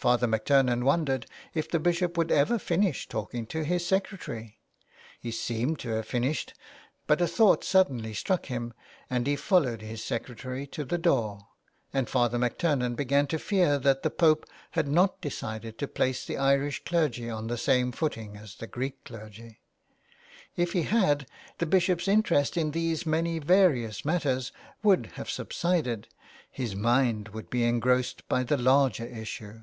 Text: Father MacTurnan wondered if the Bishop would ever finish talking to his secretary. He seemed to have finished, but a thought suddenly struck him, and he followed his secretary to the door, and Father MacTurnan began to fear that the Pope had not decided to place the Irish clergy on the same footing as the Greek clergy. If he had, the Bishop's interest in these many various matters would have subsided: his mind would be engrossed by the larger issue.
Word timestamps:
Father 0.00 0.28
MacTurnan 0.28 0.84
wondered 0.84 1.26
if 1.54 1.68
the 1.68 1.80
Bishop 1.80 2.16
would 2.16 2.30
ever 2.30 2.56
finish 2.60 3.08
talking 3.08 3.46
to 3.46 3.64
his 3.64 3.84
secretary. 3.84 4.60
He 5.18 5.32
seemed 5.32 5.80
to 5.80 5.88
have 5.88 6.06
finished, 6.06 6.54
but 7.08 7.20
a 7.20 7.26
thought 7.26 7.64
suddenly 7.64 8.14
struck 8.14 8.46
him, 8.46 8.74
and 9.10 9.26
he 9.26 9.34
followed 9.34 9.82
his 9.82 10.00
secretary 10.00 10.68
to 10.68 10.84
the 10.84 10.98
door, 10.98 11.48
and 11.92 12.08
Father 12.08 12.38
MacTurnan 12.38 12.94
began 12.94 13.26
to 13.26 13.40
fear 13.40 13.76
that 13.76 14.04
the 14.04 14.08
Pope 14.10 14.46
had 14.70 14.86
not 14.86 15.20
decided 15.20 15.78
to 15.78 15.88
place 15.88 16.24
the 16.24 16.36
Irish 16.38 16.84
clergy 16.84 17.28
on 17.28 17.48
the 17.48 17.58
same 17.58 17.90
footing 17.90 18.36
as 18.36 18.54
the 18.54 18.68
Greek 18.68 19.02
clergy. 19.02 19.58
If 20.54 20.74
he 20.74 20.82
had, 20.82 21.26
the 21.58 21.66
Bishop's 21.66 22.06
interest 22.06 22.56
in 22.56 22.70
these 22.70 23.04
many 23.04 23.40
various 23.40 24.04
matters 24.04 24.52
would 24.80 25.06
have 25.14 25.28
subsided: 25.28 26.06
his 26.48 26.76
mind 26.76 27.30
would 27.30 27.50
be 27.50 27.64
engrossed 27.64 28.28
by 28.28 28.44
the 28.44 28.56
larger 28.56 29.06
issue. 29.06 29.60